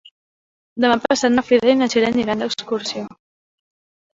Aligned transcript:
Demà 0.85 0.95
passat 1.03 1.35
na 1.35 1.43
Frida 1.49 1.71
i 1.73 1.77
na 1.83 1.91
Txell 1.95 2.07
aniran 2.09 2.43
d'excursió. 2.45 3.05